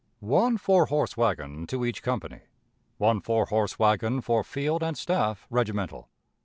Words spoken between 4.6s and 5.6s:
and staff